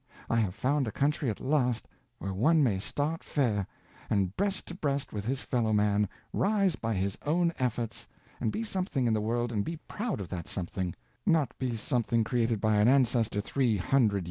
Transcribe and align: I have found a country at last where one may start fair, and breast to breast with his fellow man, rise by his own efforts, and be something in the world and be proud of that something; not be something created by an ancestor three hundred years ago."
I 0.31 0.37
have 0.37 0.55
found 0.55 0.87
a 0.87 0.91
country 0.91 1.29
at 1.29 1.39
last 1.39 1.87
where 2.17 2.33
one 2.33 2.63
may 2.63 2.79
start 2.79 3.23
fair, 3.23 3.67
and 4.09 4.35
breast 4.35 4.65
to 4.69 4.73
breast 4.73 5.13
with 5.13 5.25
his 5.25 5.41
fellow 5.41 5.73
man, 5.73 6.09
rise 6.33 6.75
by 6.75 6.95
his 6.95 7.19
own 7.23 7.53
efforts, 7.59 8.07
and 8.39 8.51
be 8.51 8.63
something 8.63 9.05
in 9.05 9.13
the 9.13 9.21
world 9.21 9.51
and 9.51 9.63
be 9.63 9.77
proud 9.77 10.19
of 10.19 10.27
that 10.29 10.47
something; 10.47 10.95
not 11.23 11.55
be 11.59 11.75
something 11.75 12.23
created 12.23 12.59
by 12.59 12.77
an 12.77 12.87
ancestor 12.87 13.41
three 13.41 13.77
hundred 13.77 14.13
years 14.13 14.13
ago." 14.15 14.19